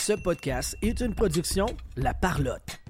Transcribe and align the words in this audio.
Ce 0.00 0.14
podcast 0.14 0.78
est 0.80 0.98
une 1.02 1.14
production 1.14 1.66
La 1.94 2.14
Parlotte. 2.14 2.80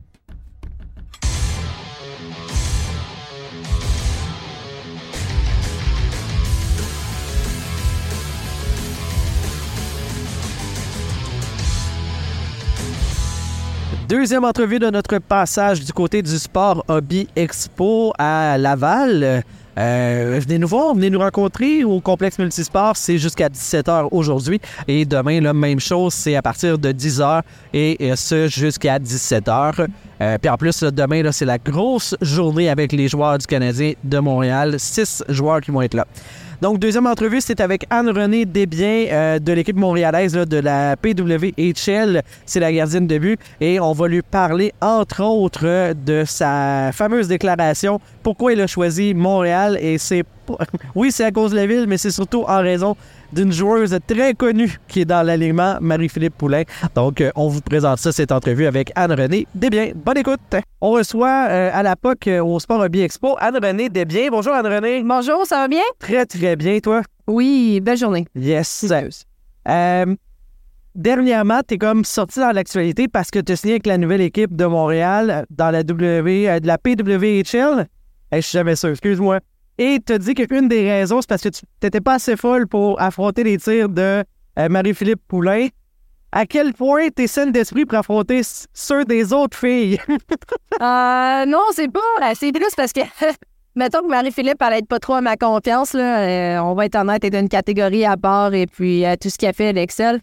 Deuxième 14.08 14.44
entrevue 14.44 14.78
de 14.78 14.88
notre 14.88 15.18
passage 15.18 15.84
du 15.84 15.92
côté 15.92 16.22
du 16.22 16.38
Sport 16.38 16.84
Hobby 16.86 17.26
Expo 17.34 18.12
à 18.18 18.56
Laval. 18.56 19.42
Euh, 19.80 20.38
venez 20.42 20.58
nous 20.58 20.68
voir, 20.68 20.94
venez 20.94 21.08
nous 21.08 21.18
rencontrer 21.18 21.84
au 21.84 22.00
complexe 22.00 22.38
multisport. 22.38 22.96
C'est 22.96 23.16
jusqu'à 23.16 23.48
17h 23.48 24.08
aujourd'hui. 24.10 24.60
Et 24.86 25.06
demain, 25.06 25.40
la 25.40 25.54
même 25.54 25.80
chose, 25.80 26.12
c'est 26.12 26.36
à 26.36 26.42
partir 26.42 26.78
de 26.78 26.92
10h 26.92 27.42
et, 27.72 28.12
ce 28.14 28.46
jusqu'à 28.46 28.98
17h. 28.98 29.86
Euh, 30.20 30.36
puis 30.38 30.50
en 30.50 30.58
plus, 30.58 30.82
demain, 30.82 31.32
c'est 31.32 31.46
la 31.46 31.56
grosse 31.56 32.14
journée 32.20 32.68
avec 32.68 32.92
les 32.92 33.08
joueurs 33.08 33.38
du 33.38 33.46
Canadien 33.46 33.92
de 34.04 34.18
Montréal. 34.18 34.74
Six 34.78 35.24
joueurs 35.30 35.62
qui 35.62 35.70
vont 35.70 35.80
être 35.80 35.94
là. 35.94 36.06
Donc, 36.60 36.78
deuxième 36.78 37.06
entrevue, 37.06 37.40
c'est 37.40 37.60
avec 37.60 37.86
Anne-Renée 37.88 38.44
Desbiens 38.44 39.06
euh, 39.10 39.38
de 39.38 39.52
l'équipe 39.52 39.76
montréalaise 39.76 40.34
de 40.34 40.56
la 40.58 40.94
PWHL. 40.96 42.22
C'est 42.44 42.60
la 42.60 42.72
gardienne 42.72 43.06
de 43.06 43.18
but. 43.18 43.40
Et 43.60 43.80
on 43.80 43.92
va 43.92 44.08
lui 44.08 44.20
parler, 44.20 44.74
entre 44.82 45.24
autres, 45.24 45.94
de 45.94 46.24
sa 46.26 46.90
fameuse 46.92 47.28
déclaration 47.28 48.00
pourquoi 48.22 48.52
il 48.52 48.60
a 48.60 48.66
choisi 48.66 49.14
Montréal? 49.14 49.78
Et 49.80 49.98
c'est. 49.98 50.24
Oui, 50.94 51.12
c'est 51.12 51.24
à 51.24 51.30
cause 51.30 51.52
de 51.52 51.56
la 51.56 51.66
ville, 51.66 51.86
mais 51.86 51.98
c'est 51.98 52.10
surtout 52.10 52.44
en 52.46 52.60
raison 52.60 52.96
d'une 53.32 53.52
joueuse 53.52 53.96
très 54.06 54.34
connue 54.34 54.78
qui 54.88 55.02
est 55.02 55.04
dans 55.04 55.24
l'alignement, 55.24 55.78
Marie-Philippe 55.80 56.36
Poulain. 56.36 56.62
Donc, 56.94 57.20
euh, 57.20 57.30
on 57.36 57.48
vous 57.48 57.60
présente 57.60 57.98
ça, 57.98 58.12
cette 58.12 58.32
entrevue 58.32 58.66
avec 58.66 58.90
Anne-Renée 58.96 59.46
Desbiens. 59.54 59.92
Bonne 59.94 60.18
écoute! 60.18 60.40
On 60.80 60.90
reçoit 60.90 61.46
euh, 61.48 61.70
à 61.72 61.82
la 61.82 61.96
POC 61.96 62.26
euh, 62.28 62.42
au 62.42 62.58
Sport 62.58 62.80
Hobby 62.80 63.02
Expo 63.02 63.36
Anne-Renée 63.38 63.88
Desbiens. 63.88 64.28
Bonjour 64.30 64.52
Anne-Renée. 64.52 65.02
Bonjour, 65.04 65.46
ça 65.46 65.56
va 65.56 65.68
bien? 65.68 65.82
Très, 65.98 66.26
très 66.26 66.56
bien, 66.56 66.78
toi? 66.80 67.02
Oui, 67.26 67.80
belle 67.80 67.98
journée. 67.98 68.26
Yes. 68.34 68.84
dernièrement, 70.94 71.60
tu 71.66 71.74
es 71.74 71.78
comme 71.78 72.04
sorti 72.04 72.40
dans 72.40 72.52
l'actualité 72.52 73.06
parce 73.06 73.30
que 73.30 73.38
tu 73.38 73.52
es 73.52 73.56
signé 73.56 73.74
avec 73.74 73.86
la 73.86 73.98
nouvelle 73.98 74.22
équipe 74.22 74.56
de 74.56 74.64
Montréal 74.66 75.46
dans 75.50 75.70
la 75.70 75.84
W, 75.84 76.60
de 76.60 76.66
la 76.66 76.78
PWHL. 76.78 77.86
je 78.32 78.40
suis 78.40 78.58
jamais 78.58 78.74
sûr, 78.74 78.88
excuse-moi 78.90 79.38
et 79.80 79.98
te 79.98 80.12
dit 80.12 80.34
qu'une 80.34 80.68
des 80.68 80.90
raisons, 80.90 81.22
c'est 81.22 81.28
parce 81.28 81.42
que 81.42 81.48
tu 81.48 81.62
n'étais 81.82 82.02
pas 82.02 82.14
assez 82.14 82.36
folle 82.36 82.68
pour 82.68 83.00
affronter 83.00 83.42
les 83.42 83.56
tirs 83.56 83.88
de 83.88 84.22
euh, 84.58 84.68
Marie-Philippe 84.68 85.22
Poulain. 85.26 85.68
À 86.32 86.44
quel 86.44 86.74
point 86.74 87.08
t'es 87.08 87.26
saine 87.26 87.50
d'esprit 87.50 87.86
pour 87.86 87.98
affronter 87.98 88.42
ceux 88.74 89.06
des 89.06 89.32
autres 89.32 89.56
filles? 89.56 89.98
euh, 90.82 91.46
non, 91.46 91.62
c'est 91.72 91.90
pas. 91.90 91.98
Euh, 92.22 92.32
c'est 92.34 92.52
plus 92.52 92.74
parce 92.76 92.92
que, 92.92 93.00
mettons 93.74 94.02
que 94.02 94.08
Marie-Philippe, 94.08 94.60
elle 94.60 94.84
pas 94.84 94.98
trop 94.98 95.14
à 95.14 95.22
ma 95.22 95.36
confiance. 95.36 95.94
Là, 95.94 96.58
euh, 96.58 96.62
on 96.62 96.74
va 96.74 96.84
être 96.84 96.96
honnête, 96.96 97.24
elle 97.24 97.34
est 97.34 97.38
d'une 97.38 97.48
catégorie 97.48 98.04
à 98.04 98.18
part 98.18 98.52
et 98.52 98.66
puis 98.66 99.04
tout 99.18 99.30
ce 99.30 99.38
qu'elle 99.38 99.54
fait, 99.54 99.74
elle 99.74 100.20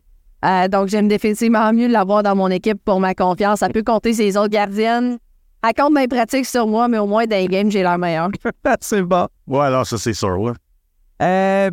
donc, 0.70 0.88
j'aime 0.88 1.08
définitivement 1.08 1.74
mieux 1.74 1.88
l'avoir 1.88 2.22
dans 2.22 2.36
mon 2.36 2.50
équipe 2.50 2.78
pour 2.86 3.00
ma 3.00 3.16
confiance. 3.16 3.64
Elle 3.64 3.74
peut 3.74 3.84
compter 3.84 4.14
ses 4.14 4.38
autres 4.38 4.50
gardiennes. 4.50 5.18
Elle 5.64 5.74
compte 5.74 5.94
mes 5.94 6.08
pratiques 6.08 6.46
sur 6.46 6.68
moi, 6.68 6.88
mais 6.88 6.98
au 6.98 7.08
moins 7.08 7.26
dans 7.26 7.36
les 7.36 7.48
games, 7.48 7.72
j'ai 7.72 7.82
l'air 7.82 7.98
meilleur. 7.98 8.30
c'est 8.82 9.02
bon. 9.02 9.28
Ouais, 9.48 9.66
alors 9.66 9.86
ça, 9.86 9.98
c'est 9.98 10.14
sûr, 10.14 10.40
ouais. 10.40 10.54
Euh, 11.22 11.72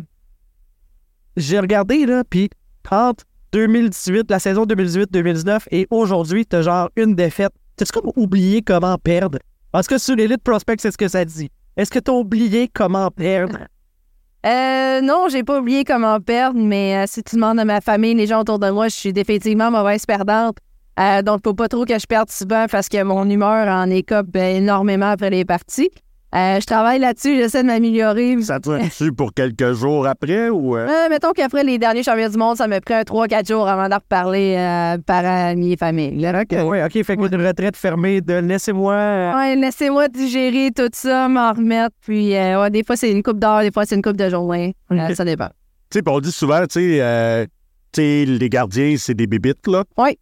j'ai 1.37 1.59
regardé, 1.59 2.05
là, 2.05 2.23
puis 2.29 2.49
entre 2.89 3.23
2018, 3.51 4.29
la 4.29 4.39
saison 4.39 4.65
2018-2019 4.65 5.67
et 5.71 5.87
aujourd'hui, 5.91 6.45
t'as 6.45 6.61
genre 6.61 6.89
une 6.95 7.15
défaite. 7.15 7.51
T'as-tu 7.75 7.91
comme 7.91 8.11
oublié 8.15 8.61
comment 8.61 8.97
perdre? 8.97 9.39
Parce 9.71 9.87
que 9.87 9.97
sur 9.97 10.15
l'Elite 10.15 10.41
Prospect, 10.43 10.77
c'est 10.79 10.91
ce 10.91 10.97
que 10.97 11.07
ça 11.07 11.25
dit. 11.25 11.49
Est-ce 11.77 11.91
que 11.91 11.99
t'as 11.99 12.13
oublié 12.13 12.69
comment 12.73 13.11
perdre? 13.11 13.59
Euh, 14.45 15.01
non, 15.01 15.27
j'ai 15.29 15.43
pas 15.43 15.59
oublié 15.59 15.83
comment 15.83 16.19
perdre, 16.21 16.59
mais 16.59 16.97
euh, 16.97 17.05
si 17.07 17.23
tu 17.23 17.35
demandes 17.35 17.59
à 17.59 17.65
ma 17.65 17.81
famille, 17.81 18.13
les 18.13 18.27
gens 18.27 18.41
autour 18.41 18.59
de 18.59 18.69
moi, 18.69 18.87
je 18.87 18.95
suis 18.95 19.11
définitivement 19.11 19.71
mauvaise 19.71 20.05
perdante. 20.05 20.57
Euh, 20.99 21.21
donc, 21.21 21.41
faut 21.43 21.53
pas 21.53 21.67
trop 21.67 21.85
que 21.85 21.97
je 21.99 22.05
perde 22.05 22.29
souvent 22.29 22.65
parce 22.71 22.87
que 22.87 23.03
mon 23.03 23.29
humeur 23.29 23.67
en 23.67 23.89
écope 23.89 24.35
énormément 24.35 25.09
après 25.09 25.29
les 25.29 25.45
parties. 25.45 25.89
Euh, 26.33 26.59
je 26.59 26.65
travaille 26.65 26.99
là-dessus, 26.99 27.37
j'essaie 27.37 27.61
de 27.61 27.67
m'améliorer. 27.67 28.41
Ça 28.41 28.59
te 28.59 28.69
dessus 28.83 29.13
pour 29.13 29.33
quelques 29.33 29.71
jours 29.71 30.05
après 30.05 30.49
ou. 30.49 30.75
Euh? 30.75 30.85
euh 30.85 31.09
mettons 31.09 31.31
qu'après 31.31 31.63
les 31.63 31.77
derniers 31.77 32.03
championnats 32.03 32.29
du 32.29 32.37
monde, 32.37 32.57
ça 32.57 32.67
me 32.67 32.79
prend 32.79 33.01
3-4 33.01 33.47
jours 33.47 33.67
avant 33.69 33.87
d'en 33.87 33.97
reparler 33.97 34.55
euh, 34.57 34.97
par 34.97 35.23
amis 35.23 35.73
et 35.73 35.77
famille. 35.77 36.27
OK, 36.27 36.57
oui, 36.65 36.83
OK. 36.83 37.03
Fait 37.03 37.15
que 37.15 37.33
une 37.33 37.47
retraite 37.47 37.77
fermée 37.77 38.19
de 38.19 38.33
laissez-moi. 38.33 39.33
Oui, 39.33 39.55
laissez-moi 39.61 40.09
digérer 40.09 40.71
tout 40.75 40.89
ça, 40.91 41.29
m'en 41.29 41.53
remettre. 41.53 41.95
Puis, 42.01 42.31
ouais, 42.31 42.69
des 42.69 42.83
fois, 42.83 42.97
c'est 42.97 43.11
une 43.11 43.23
coupe 43.23 43.39
d'heure, 43.39 43.61
des 43.61 43.71
fois, 43.71 43.85
c'est 43.85 43.95
une 43.95 44.01
coupe 44.01 44.17
de 44.17 44.29
journée. 44.29 44.75
ça 45.13 45.23
dépend. 45.23 45.49
Tu 45.89 45.99
sais, 45.99 46.03
on 46.05 46.19
dit 46.19 46.31
souvent, 46.31 46.65
tu 46.67 46.99
sais, 46.99 48.25
les 48.25 48.49
gardiens, 48.49 48.95
c'est 48.97 49.13
des 49.13 49.27
bibites, 49.27 49.67
là. 49.67 49.85
Oui. 49.97 50.17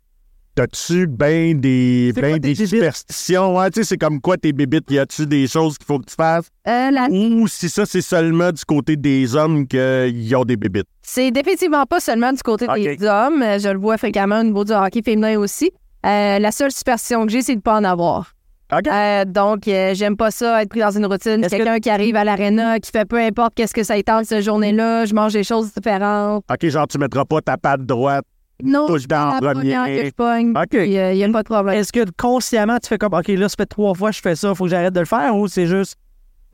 T'as-tu 0.55 1.07
bien 1.07 1.55
des, 1.55 2.13
ben 2.15 2.37
des 2.37 2.53
superstitions? 2.53 3.57
Ouais, 3.57 3.71
tu 3.71 3.79
sais, 3.79 3.85
c'est 3.85 3.97
comme 3.97 4.21
quoi 4.21 4.37
tes 4.37 4.53
bébites? 4.53 4.89
Y 4.91 4.99
a-tu 4.99 5.25
des 5.25 5.47
choses 5.47 5.79
qu'il 5.79 5.87
faut 5.87 5.97
que 5.97 6.05
tu 6.05 6.13
fasses? 6.15 6.45
Euh, 6.67 6.91
Ou 7.09 7.47
si 7.47 7.69
ça, 7.69 7.87
c'est 7.87 8.01
seulement 8.01 8.51
du 8.51 8.63
côté 8.63 8.95
des 8.95 9.35
hommes 9.35 9.65
qu'ils 9.67 10.35
ont 10.35 10.45
des 10.45 10.55
bébites? 10.55 10.85
C'est 11.01 11.31
définitivement 11.31 11.85
pas 11.87 11.99
seulement 11.99 12.31
du 12.31 12.43
côté 12.43 12.67
des 12.67 13.03
hommes. 13.03 13.41
Je 13.41 13.69
le 13.69 13.79
vois 13.79 13.97
fréquemment 13.97 14.41
au 14.41 14.43
niveau 14.43 14.63
du 14.63 14.73
hockey 14.73 15.01
féminin 15.01 15.39
aussi. 15.39 15.71
Euh, 16.05 16.37
la 16.37 16.51
seule 16.51 16.71
superstition 16.71 17.25
que 17.25 17.31
j'ai, 17.31 17.41
c'est 17.41 17.55
de 17.55 17.61
pas 17.61 17.77
en 17.77 17.83
avoir. 17.83 18.33
Euh, 18.73 19.25
donc, 19.25 19.63
j'aime 19.65 20.17
pas 20.17 20.29
ça, 20.31 20.61
être 20.61 20.69
pris 20.69 20.79
dans 20.81 20.91
une 20.91 21.05
routine. 21.05 21.45
Quelqu'un 21.47 21.79
qui 21.79 21.89
arrive 21.89 22.15
à 22.15 22.23
l'aréna, 22.23 22.79
qui 22.79 22.91
fait 22.91 23.05
peu 23.05 23.17
importe 23.19 23.53
qu'est-ce 23.55 23.73
que 23.73 23.83
ça 23.83 23.97
étend 23.97 24.23
cette 24.23 24.43
journée-là, 24.43 25.05
je 25.05 25.13
mange 25.13 25.33
des 25.33 25.43
choses 25.43 25.73
différentes. 25.73 26.43
OK, 26.51 26.67
genre, 26.69 26.87
tu 26.87 26.97
mettras 26.97 27.25
pas 27.25 27.41
ta 27.41 27.57
patte 27.57 27.85
droite 27.85 28.25
non, 28.61 28.87
touche 28.87 29.07
dans 29.07 29.39
la 29.39 29.53
première. 29.53 29.83
OK. 29.83 30.73
Il 30.73 30.89
n'y 30.89 31.23
a, 31.23 31.29
pas 31.29 31.43
de 31.43 31.47
problème. 31.47 31.75
Est-ce 31.75 31.91
que 31.91 32.05
consciemment, 32.17 32.77
tu 32.79 32.87
fais 32.87 32.97
comme, 32.97 33.13
OK, 33.13 33.27
là, 33.27 33.49
ça 33.49 33.55
fait 33.57 33.65
trois 33.65 33.93
fois 33.93 34.11
que 34.11 34.17
je 34.17 34.21
fais 34.21 34.35
ça, 34.35 34.49
il 34.49 34.55
faut 34.55 34.65
que 34.65 34.69
j'arrête 34.69 34.93
de 34.93 34.99
le 34.99 35.05
faire 35.05 35.35
ou 35.35 35.47
c'est 35.47 35.67
juste. 35.67 35.97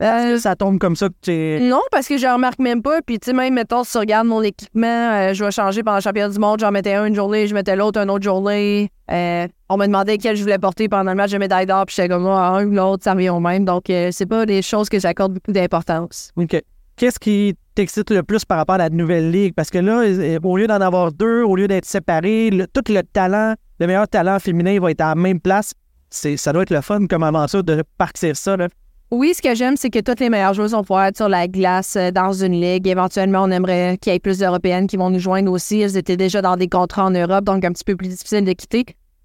Euh, 0.02 0.38
ça 0.38 0.56
tombe 0.56 0.78
comme 0.78 0.96
ça 0.96 1.08
que 1.08 1.14
tu 1.58 1.62
Non, 1.62 1.82
parce 1.90 2.08
que 2.08 2.16
je 2.16 2.26
remarque 2.26 2.58
même 2.58 2.82
pas. 2.82 3.02
Puis, 3.02 3.18
tu 3.18 3.26
sais, 3.26 3.32
même, 3.34 3.52
mettons, 3.52 3.84
si 3.84 3.92
tu 3.92 3.98
regardes 3.98 4.26
mon 4.26 4.40
équipement, 4.40 4.86
euh, 4.86 5.34
je 5.34 5.44
vais 5.44 5.50
changer 5.50 5.82
pendant 5.82 5.98
le 5.98 6.02
championnat 6.02 6.30
du 6.30 6.38
monde. 6.38 6.58
J'en 6.60 6.70
mettais 6.70 6.94
un 6.94 7.04
une 7.04 7.14
journée, 7.14 7.46
je 7.46 7.54
mettais 7.54 7.76
l'autre 7.76 8.00
une 8.00 8.08
autre 8.08 8.24
journée. 8.24 8.90
Euh, 9.10 9.46
on 9.68 9.76
me 9.76 9.84
demandait 9.84 10.16
quel 10.16 10.36
je 10.36 10.42
voulais 10.42 10.58
porter 10.58 10.88
pendant 10.88 11.10
le 11.10 11.16
match 11.16 11.32
de 11.32 11.38
médaille 11.38 11.66
d'or. 11.66 11.84
Puis, 11.84 11.96
j'étais 11.96 12.08
comme, 12.08 12.22
moi, 12.22 12.40
un 12.40 12.66
ou 12.66 12.70
l'autre, 12.70 13.04
ça 13.04 13.12
revient 13.12 13.28
au 13.28 13.40
même. 13.40 13.66
Donc, 13.66 13.84
c'est 13.88 14.26
pas 14.26 14.46
des 14.46 14.62
choses 14.62 14.88
que 14.88 14.98
j'accorde 14.98 15.34
beaucoup 15.34 15.52
d'importance. 15.52 16.32
OK. 16.36 16.62
Qu'est-ce 16.96 17.18
qui 17.18 17.54
t'excite 17.80 18.10
le 18.10 18.22
plus 18.22 18.44
par 18.44 18.58
rapport 18.58 18.74
à 18.74 18.78
la 18.78 18.90
nouvelle 18.90 19.30
ligue? 19.30 19.54
Parce 19.54 19.70
que 19.70 19.78
là, 19.78 20.02
au 20.42 20.56
lieu 20.58 20.66
d'en 20.66 20.82
avoir 20.82 21.12
deux, 21.12 21.42
au 21.42 21.56
lieu 21.56 21.66
d'être 21.66 21.86
séparés, 21.86 22.50
tout 22.74 22.92
le 22.92 23.00
talent, 23.02 23.54
le 23.78 23.86
meilleur 23.86 24.06
talent 24.06 24.38
féminin 24.38 24.78
va 24.78 24.90
être 24.90 25.00
à 25.00 25.10
la 25.10 25.14
même 25.14 25.40
place. 25.40 25.72
C'est, 26.10 26.36
ça 26.36 26.52
doit 26.52 26.62
être 26.62 26.70
le 26.70 26.82
fun 26.82 27.06
comme 27.06 27.22
aventure 27.22 27.64
de 27.64 27.82
partir 27.96 28.36
ça. 28.36 28.56
Là. 28.56 28.68
Oui, 29.10 29.32
ce 29.34 29.40
que 29.40 29.54
j'aime, 29.54 29.76
c'est 29.76 29.88
que 29.88 30.00
toutes 30.00 30.20
les 30.20 30.28
meilleures 30.28 30.52
joueuses 30.52 30.72
vont 30.72 30.82
pouvoir 30.82 31.06
être 31.06 31.16
sur 31.16 31.28
la 31.28 31.48
glace 31.48 31.96
euh, 31.96 32.10
dans 32.10 32.32
une 32.32 32.60
ligue. 32.60 32.86
Éventuellement, 32.86 33.44
on 33.44 33.50
aimerait 33.50 33.96
qu'il 33.98 34.12
y 34.12 34.16
ait 34.16 34.20
plus 34.20 34.38
d'Européennes 34.38 34.86
qui 34.86 34.98
vont 34.98 35.08
nous 35.08 35.18
joindre 35.18 35.50
aussi. 35.50 35.80
Elles 35.80 35.96
étaient 35.96 36.18
déjà 36.18 36.42
dans 36.42 36.56
des 36.56 36.68
contrats 36.68 37.06
en 37.06 37.10
Europe, 37.10 37.44
donc 37.44 37.64
un 37.64 37.72
petit 37.72 37.84
peu 37.84 37.96
plus 37.96 38.08
difficile 38.08 38.44
de 38.44 38.52
quitter. 38.52 38.84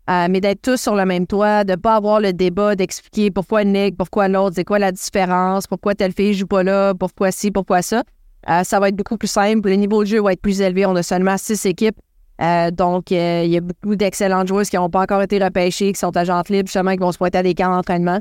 Euh, 0.09 0.27
mais 0.29 0.39
d'être 0.39 0.61
tous 0.61 0.79
sur 0.79 0.95
le 0.95 1.03
même 1.03 1.27
toit, 1.27 1.63
de 1.65 1.71
ne 1.71 1.75
pas 1.75 1.95
avoir 1.95 2.19
le 2.19 2.31
débat 2.31 2.75
d'expliquer 2.75 3.31
pourquoi 3.31 3.63
une 3.63 3.73
ligue, 3.73 3.97
pourquoi 3.97 4.27
l'autre, 4.27 4.55
c'est 4.55 4.63
quoi 4.63 4.79
la 4.79 4.91
différence, 4.91 5.67
pourquoi 5.67 5.95
telle 5.95 6.13
fille 6.13 6.33
joue 6.33 6.47
pas 6.47 6.63
là, 6.63 6.93
pourquoi 6.93 7.31
ci, 7.31 7.51
pourquoi 7.51 7.81
ça. 7.81 8.03
Euh, 8.49 8.63
ça 8.63 8.79
va 8.79 8.89
être 8.89 8.95
beaucoup 8.95 9.17
plus 9.17 9.27
simple. 9.27 9.69
Le 9.69 9.75
niveau 9.75 10.03
de 10.03 10.07
jeu 10.07 10.21
va 10.21 10.33
être 10.33 10.41
plus 10.41 10.61
élevé. 10.61 10.85
On 10.85 10.95
a 10.95 11.03
seulement 11.03 11.37
six 11.37 11.65
équipes. 11.65 11.97
Euh, 12.41 12.69
donc, 12.69 13.11
il 13.11 13.47
y 13.47 13.57
a 13.57 13.61
beaucoup 13.61 13.95
d'excellentes 13.95 14.47
joueuses 14.47 14.69
qui 14.69 14.75
n'ont 14.75 14.89
pas 14.89 15.01
encore 15.01 15.21
été 15.21 15.43
repêchées, 15.43 15.93
qui 15.93 15.99
sont 15.99 16.15
agentes 16.17 16.49
libres, 16.49 16.67
justement, 16.67 16.91
qui 16.91 16.99
vont 16.99 17.11
se 17.11 17.17
pointer 17.17 17.37
à 17.37 17.43
des 17.43 17.55
camps 17.55 17.73
d'entraînement. 17.73 18.19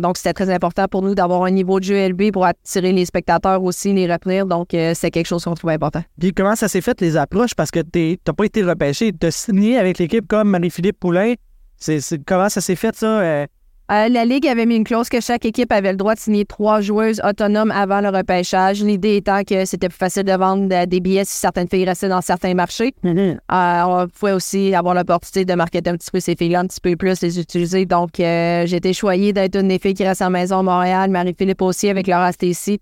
donc, 0.00 0.16
c'était 0.16 0.32
très 0.32 0.52
important 0.52 0.86
pour 0.88 1.02
nous 1.02 1.14
d'avoir 1.14 1.44
un 1.44 1.50
niveau 1.50 1.78
de 1.78 1.84
jeu 1.84 1.94
élevé 1.94 2.32
pour 2.32 2.44
attirer 2.44 2.92
les 2.92 3.04
spectateurs 3.04 3.62
aussi, 3.62 3.92
les 3.92 4.12
retenir. 4.12 4.46
Donc, 4.46 4.68
c'est 4.70 5.10
quelque 5.12 5.26
chose 5.26 5.44
qu'on 5.44 5.54
trouve 5.54 5.70
important. 5.70 6.02
Puis, 6.18 6.32
comment 6.32 6.56
ça 6.56 6.66
s'est 6.66 6.80
fait, 6.80 7.00
les 7.00 7.16
approches? 7.16 7.54
Parce 7.54 7.70
que 7.70 7.80
tu 7.80 8.18
n'as 8.26 8.32
pas 8.32 8.44
été 8.44 8.64
repêché. 8.64 9.12
Tu 9.12 9.26
as 9.26 9.30
signé 9.30 9.78
avec 9.78 9.98
l'équipe 9.98 10.26
comme 10.26 10.50
Marie-Philippe 10.50 10.98
Poulain. 10.98 11.34
C'est, 11.76 12.00
comment 12.24 12.48
ça 12.48 12.60
s'est 12.60 12.76
fait, 12.76 12.96
ça? 12.96 13.46
Euh? 13.90 14.04
Euh, 14.04 14.08
la 14.08 14.24
Ligue 14.24 14.46
avait 14.46 14.66
mis 14.66 14.76
une 14.76 14.84
clause 14.84 15.08
que 15.08 15.20
chaque 15.20 15.44
équipe 15.44 15.72
avait 15.72 15.92
le 15.92 15.96
droit 15.96 16.14
de 16.14 16.20
signer 16.20 16.44
trois 16.44 16.80
joueuses 16.80 17.20
autonomes 17.24 17.70
avant 17.70 18.00
le 18.00 18.08
repêchage. 18.08 18.82
L'idée 18.82 19.16
étant 19.16 19.42
que 19.44 19.64
c'était 19.64 19.88
plus 19.88 19.98
facile 19.98 20.24
de 20.24 20.32
vendre 20.32 20.86
des 20.86 21.00
billets 21.00 21.24
si 21.24 21.38
certaines 21.38 21.68
filles 21.68 21.84
restaient 21.84 22.08
dans 22.08 22.20
certains 22.20 22.54
marchés. 22.54 22.94
Mm-hmm. 23.04 23.38
Euh, 23.52 24.04
on 24.04 24.08
pouvait 24.08 24.32
aussi 24.32 24.74
avoir 24.74 24.94
l'opportunité 24.94 25.44
de 25.44 25.54
marketer 25.54 25.90
un 25.90 25.96
petit 25.96 26.10
peu 26.10 26.20
ces 26.20 26.34
filles-là, 26.36 26.60
un 26.60 26.66
petit 26.66 26.80
peu 26.80 26.96
plus, 26.96 27.20
les 27.20 27.38
utiliser. 27.38 27.86
Donc, 27.86 28.10
j'ai 28.16 28.76
été 28.76 28.92
choyée 28.92 29.32
d'être 29.32 29.56
une 29.56 29.68
des 29.68 29.78
filles 29.78 29.94
qui 29.94 30.06
reste 30.06 30.22
à 30.22 30.26
la 30.26 30.30
maison 30.30 30.58
à 30.58 30.62
Montréal. 30.62 31.10
Marie-Philippe 31.10 31.62
aussi 31.62 31.88
avec 31.88 32.06
Laura 32.06 32.32
Stacy. 32.32 32.80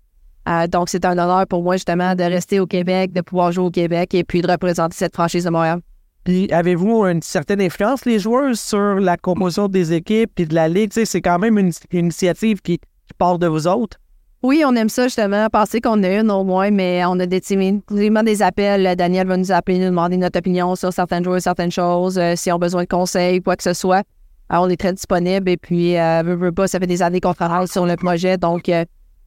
donc, 0.69 0.89
c'est 0.89 1.05
un 1.05 1.13
honneur 1.13 1.45
pour 1.47 1.63
moi, 1.63 1.75
justement, 1.75 2.15
de 2.15 2.23
rester 2.23 2.59
au 2.59 2.65
Québec, 2.65 3.13
de 3.13 3.21
pouvoir 3.21 3.51
jouer 3.51 3.65
au 3.65 3.71
Québec 3.71 4.13
et 4.13 4.23
puis 4.23 4.41
de 4.41 4.49
représenter 4.49 4.95
cette 4.95 5.13
franchise 5.13 5.45
de 5.45 5.49
Montréal. 5.49 5.79
Puis 6.23 6.49
avez-vous 6.51 7.05
une 7.05 7.21
certaine 7.21 7.61
influence, 7.61 8.05
les 8.05 8.19
joueurs, 8.19 8.55
sur 8.55 8.95
la 8.95 9.17
composition 9.17 9.67
des 9.67 9.91
équipes 9.91 10.39
et 10.39 10.45
de 10.45 10.55
la 10.55 10.69
ligue? 10.69 10.91
c'est 10.93 11.21
quand 11.21 11.39
même 11.39 11.57
une, 11.57 11.71
initiative 11.91 12.61
qui, 12.61 12.79
part 13.17 13.37
de 13.37 13.47
vous 13.47 13.67
autres. 13.67 13.97
Oui, 14.41 14.63
on 14.65 14.75
aime 14.75 14.89
ça 14.89 15.03
justement, 15.03 15.47
penser 15.49 15.79
qu'on 15.79 16.01
a 16.03 16.19
une 16.19 16.31
au 16.31 16.43
moins, 16.43 16.71
mais 16.71 17.03
on 17.05 17.19
a 17.19 17.25
des, 17.25 17.39
des 17.39 18.41
appels. 18.41 18.95
Daniel 18.97 19.27
va 19.27 19.37
nous 19.37 19.51
appeler, 19.51 19.79
nous 19.79 19.85
demander 19.85 20.17
notre 20.17 20.39
opinion 20.39 20.75
sur 20.75 20.91
certaines 20.91 21.23
joueurs, 21.23 21.41
certaines 21.41 21.71
choses, 21.71 22.17
euh, 22.17 22.33
si 22.35 22.51
on 22.51 22.55
a 22.55 22.59
besoin 22.59 22.83
de 22.83 22.87
conseils, 22.89 23.41
quoi 23.41 23.55
que 23.55 23.63
ce 23.63 23.73
soit. 23.73 24.03
Alors, 24.49 24.65
on 24.65 24.69
est 24.69 24.77
très 24.77 24.93
disponible 24.93 25.49
et 25.49 25.57
puis, 25.57 25.97
euh, 25.97 26.51
ça 26.67 26.79
fait 26.79 26.87
des 26.87 27.01
années 27.01 27.21
qu'on 27.21 27.33
travaille 27.33 27.67
sur 27.67 27.85
le 27.85 27.95
projet, 27.95 28.37
donc 28.37 28.67
euh, 28.67 28.83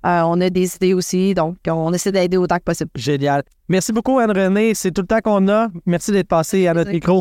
euh, 0.07 0.23
on 0.23 0.41
a 0.41 0.51
des 0.51 0.77
idées 0.77 0.95
aussi, 0.95 1.35
donc 1.35 1.57
on 1.69 1.93
essaie 1.93 2.13
d'aider 2.13 2.37
autant 2.37 2.59
que 2.59 2.65
possible. 2.65 2.91
Génial. 2.95 3.43
Merci 3.69 3.93
beaucoup, 3.93 4.19
Anne-Renée. 4.19 4.75
C'est 4.75 4.93
tout 4.93 5.03
le 5.03 5.07
temps 5.09 5.21
qu'on 5.23 5.49
a. 5.49 5.69
Merci 5.85 6.13
d'être 6.13 6.29
passé 6.29 6.67
à 6.69 6.75
notre 6.75 6.93
micro. 6.93 7.21